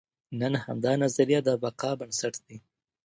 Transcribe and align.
نن 0.39 0.53
همدا 0.65 0.91
نظریه 1.03 1.39
د 1.47 1.49
بقا 1.63 1.91
بنسټ 1.99 2.33
دی. 2.45 2.57